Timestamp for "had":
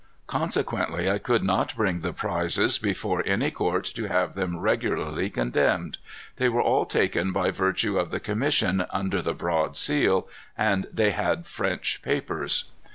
11.11-11.45